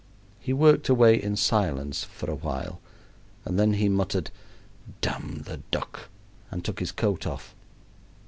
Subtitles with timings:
[0.39, 2.81] He worked away in silence for awhile,
[3.45, 4.31] and then he muttered
[4.99, 6.09] "Damn the duck"
[6.49, 7.53] and took his coat off.